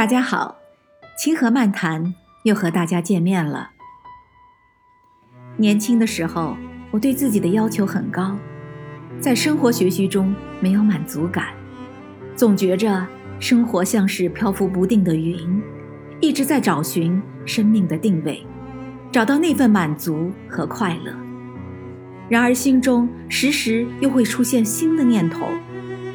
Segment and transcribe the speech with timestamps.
[0.00, 0.56] 大家好，
[1.14, 2.14] 清河漫谈
[2.44, 3.72] 又和大家见面了。
[5.58, 6.56] 年轻的时候，
[6.90, 8.34] 我对自己的要求很高，
[9.20, 11.48] 在生活学习中没有满足感，
[12.34, 13.06] 总觉着
[13.38, 15.62] 生活像是漂浮不定的云，
[16.18, 18.42] 一直在找寻生命的定位，
[19.12, 21.14] 找到那份满足和快乐。
[22.30, 25.46] 然而心中时时又会出现新的念头，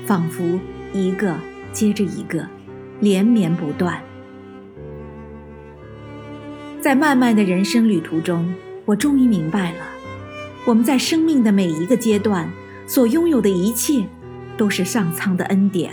[0.07, 0.59] 仿佛
[0.91, 1.35] 一个
[1.71, 2.49] 接着一个。
[3.05, 4.01] 连绵不断，
[6.81, 8.51] 在漫漫的人生旅途中，
[8.83, 9.85] 我终于明白了，
[10.65, 12.49] 我们在生命的每一个阶段
[12.87, 14.03] 所拥有的一切，
[14.57, 15.91] 都是上苍的恩典。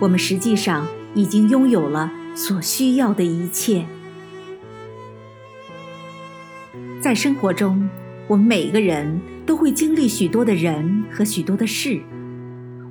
[0.00, 3.86] 我们实际上已经拥有了所需要的一切。
[7.00, 7.88] 在生活中，
[8.28, 11.98] 我们每个人都会经历许多的人和许多的事，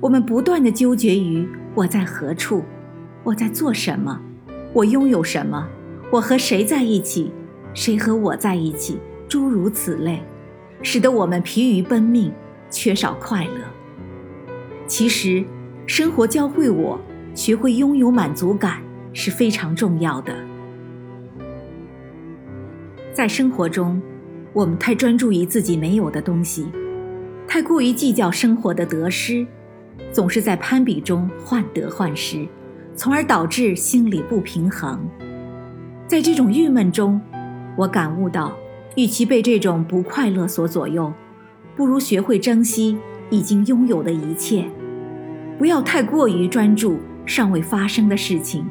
[0.00, 2.64] 我们不断的纠结于我在何处。
[3.24, 4.20] 我在做什么？
[4.72, 5.68] 我拥有什么？
[6.10, 7.30] 我和谁在一起？
[7.72, 8.98] 谁和我在一起？
[9.28, 10.22] 诸如此类，
[10.82, 12.32] 使得我们疲于奔命，
[12.68, 13.60] 缺少快乐。
[14.86, 15.44] 其实，
[15.86, 17.00] 生活教会我，
[17.34, 20.34] 学会拥有满足感是非常重要的。
[23.12, 24.02] 在生活中，
[24.52, 26.66] 我们太专注于自己没有的东西，
[27.46, 29.46] 太过于计较生活的得失，
[30.10, 32.46] 总是在攀比中患得患失。
[32.94, 35.00] 从而导致心理不平衡，
[36.06, 37.20] 在这种郁闷中，
[37.76, 38.52] 我感悟到，
[38.96, 41.12] 与其被这种不快乐所左右，
[41.74, 42.98] 不如学会珍惜
[43.30, 44.66] 已经拥有的一切，
[45.58, 48.66] 不要太过于专注尚未发生的事情，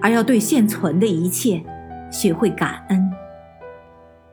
[0.00, 1.62] 而要对现存的一切
[2.10, 3.10] 学会感恩。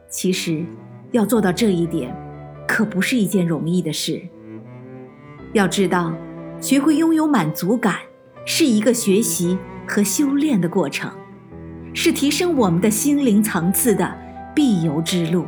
[0.07, 0.63] 其实，
[1.11, 2.15] 要做到这一点，
[2.67, 4.21] 可不是一件容易的事。
[5.53, 6.13] 要知道，
[6.59, 7.95] 学会拥有满足感。
[8.45, 11.11] 是一个学习和修炼的过程，
[11.93, 14.15] 是提升我们的心灵层次的
[14.55, 15.45] 必由之路。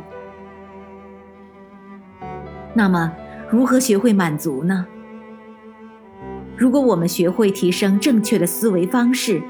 [2.74, 3.12] 那么，
[3.50, 4.86] 如何学会满足呢？
[6.56, 9.42] 如果我们学会提升正确的思维方式，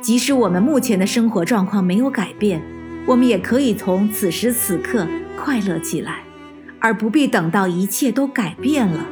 [0.00, 2.62] 即使我们目前的生活状况没有改变，
[3.06, 5.06] 我们也可以从此时此刻
[5.36, 6.22] 快乐起来，
[6.80, 9.04] 而不必等到一切都改变了。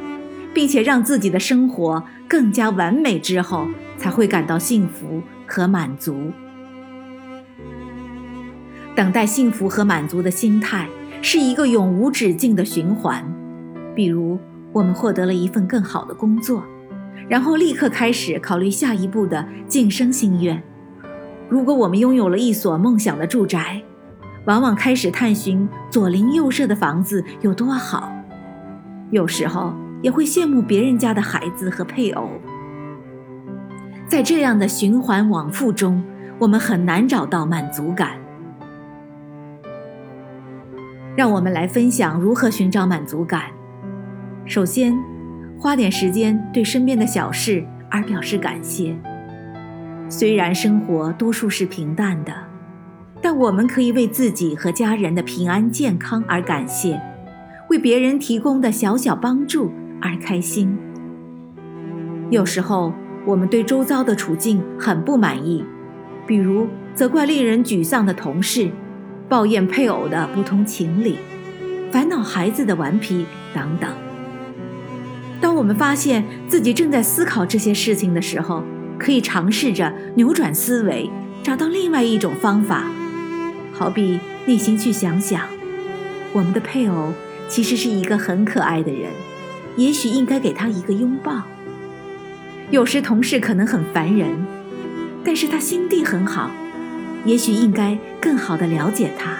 [0.53, 6.31] 并且让自己的生活更加完美之后，才会感到幸福和满足。
[8.95, 10.87] 等待幸福和满足的心态
[11.21, 13.25] 是一个永无止境的循环。
[13.95, 14.37] 比如，
[14.71, 16.63] 我们获得了一份更好的工作，
[17.27, 20.61] 然后立刻开始考虑下一步的晋升心愿。
[21.49, 23.81] 如果我们拥有了一所梦想的住宅，
[24.45, 28.11] 往往开始探寻左邻右舍的房子有多好。
[29.09, 29.73] 有时候。
[30.03, 32.29] 也会羡慕别人家的孩子和配偶，
[34.05, 36.03] 在这样的循环往复中，
[36.37, 38.11] 我们很难找到满足感。
[41.15, 43.43] 让我们来分享如何寻找满足感。
[44.45, 44.93] 首先，
[45.57, 48.93] 花点时间对身边的小事而表示感谢。
[50.09, 52.33] 虽然生活多数是平淡的，
[53.21, 56.99] 但我们可以为自己和家人的平安健康而感谢，
[57.69, 59.71] 为别人提供的小小帮助。
[60.03, 60.77] 而开心。
[62.29, 62.93] 有时候，
[63.25, 65.63] 我们对周遭的处境很不满意，
[66.27, 68.69] 比如责怪令人沮丧的同事，
[69.29, 71.19] 抱怨配偶的不通情理，
[71.89, 73.89] 烦恼孩子的顽皮等等。
[75.39, 78.61] 当我们发现自己正在思考这些事情的时候，
[78.99, 81.09] 可以尝试着扭转思维，
[81.41, 82.91] 找到另外一种方法。
[83.71, 85.41] 好比内心去想想，
[86.33, 87.13] 我们的配偶
[87.47, 89.09] 其实是一个很可爱的人。
[89.75, 91.41] 也许应该给他一个拥抱。
[92.71, 94.29] 有时同事可能很烦人，
[95.23, 96.49] 但是他心地很好，
[97.25, 99.37] 也许应该更好的了解他。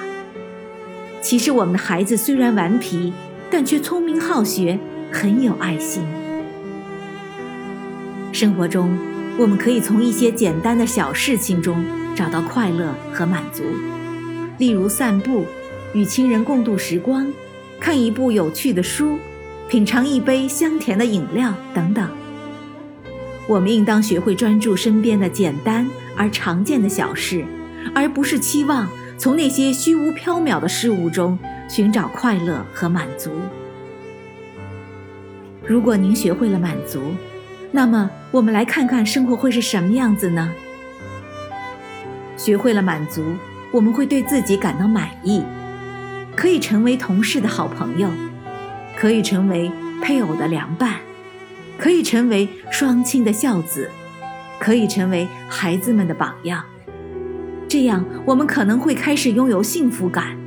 [1.22, 3.14] 其实我们的孩子虽然顽皮，
[3.50, 4.78] 但却聪明好学，
[5.12, 6.04] 很有爱心。
[8.32, 8.98] 生活中，
[9.38, 11.84] 我们可以从一些简单的小事情中
[12.16, 13.63] 找到快乐和满足，
[14.57, 15.46] 例如散步，
[15.94, 17.31] 与亲人共度时光，
[17.80, 19.18] 看一部有趣的书。
[19.74, 22.08] 品尝一杯香甜的饮料等等，
[23.48, 27.44] 我们应当学会专注身边的简单而常见的小事，
[27.96, 28.88] 而不是期望
[29.18, 33.31] 从那些虚无缥缈的事物中寻找快乐和满足。
[35.66, 37.02] 如果您学会了满足，
[37.72, 40.54] 那么我们来看看生活会是什么样子呢？
[42.38, 43.24] 学会了满足，
[43.72, 45.42] 我们会对自己感到满意，
[46.36, 48.08] 可以成为同事的好朋友。
[48.95, 50.95] 可以成为配偶的良伴，
[51.78, 53.90] 可以成为双亲的孝子，
[54.60, 56.63] 可以成为孩子们的榜样。
[57.68, 60.38] 这样，我们可能会开始拥有幸福感，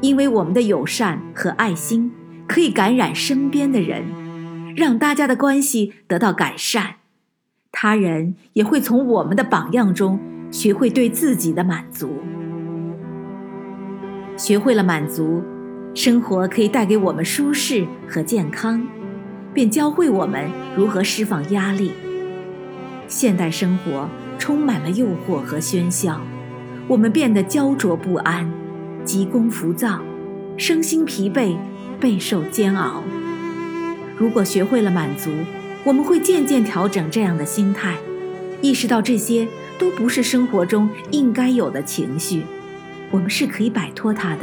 [0.00, 2.12] 因为我们的友善和爱心
[2.46, 4.04] 可以感染身边的人，
[4.76, 6.96] 让大家的关系得到改善。
[7.72, 10.20] 他人也会从我们的榜样中
[10.50, 12.18] 学会对自己的满足。
[14.36, 15.42] 学会了满足，
[15.94, 18.84] 生活可以带给我们舒适和健康，
[19.54, 21.92] 便教会我们如何释放压力。
[23.06, 26.20] 现代生活充满了诱惑和喧嚣，
[26.88, 28.50] 我们变得焦灼不安、
[29.04, 30.00] 急功浮躁、
[30.56, 31.56] 身心疲惫、
[32.00, 33.04] 备受煎熬。
[34.16, 35.30] 如果学会了满足，
[35.84, 37.94] 我们会渐渐调整这样的心态，
[38.60, 39.46] 意识到这些
[39.78, 42.42] 都不是生活中应该有的情绪。
[43.12, 44.42] 我们是可以摆脱它的，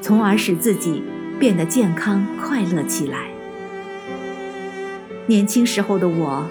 [0.00, 1.02] 从而使自己
[1.38, 3.28] 变得健康快乐起来。
[5.26, 6.46] 年轻时候的我，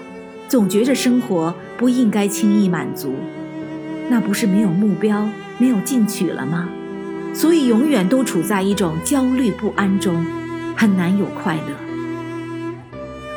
[0.48, 3.14] 总觉着生活不应该轻易满足，
[4.08, 5.28] 那不是没有目标、
[5.58, 6.68] 没有进取了吗？
[7.32, 10.24] 所以永远都处在一种焦虑不安中，
[10.76, 11.74] 很难有快乐。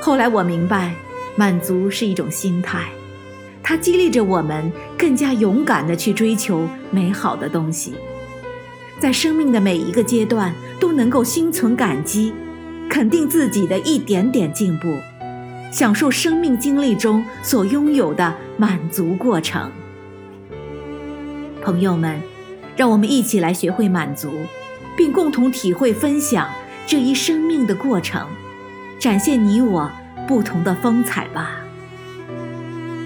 [0.01, 0.93] 后来我明白，
[1.35, 2.89] 满足是一种心态，
[3.61, 7.93] 它激励着我们更加勇敢地去追求美好的东西。
[8.99, 12.33] 在生命的每一个阶段都能够心存感激，
[12.89, 14.93] 肯定自己的一点点进步，
[15.71, 19.71] 享受生命经历中所拥有的满足过程。
[21.61, 22.21] 朋友们，
[22.75, 24.31] 让我们一起来学会满足，
[24.97, 26.49] 并共同体会分享
[26.85, 28.27] 这一生命的过程，
[28.99, 29.89] 展现你我
[30.27, 31.51] 不同的风采吧。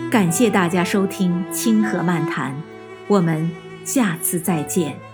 [0.10, 2.56] 感谢大家收听清河漫谈，
[3.08, 3.50] 我们
[3.84, 5.13] 下次再见。